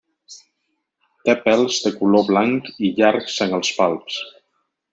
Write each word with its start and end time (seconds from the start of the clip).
Té 1.27 1.35
pèls 1.43 1.77
de 1.85 1.91
color 1.99 2.25
blanc 2.31 2.71
i 2.89 2.91
llargs 3.01 3.37
en 3.47 3.55
els 3.59 3.71
palps. 3.79 4.19